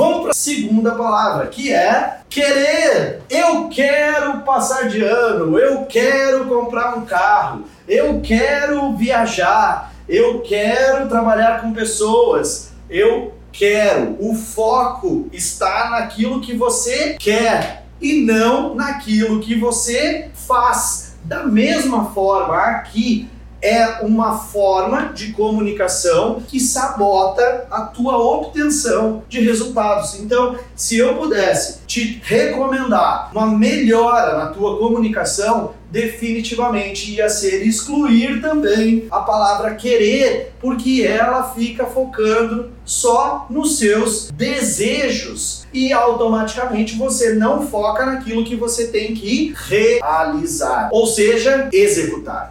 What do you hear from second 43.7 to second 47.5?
seus desejos e automaticamente você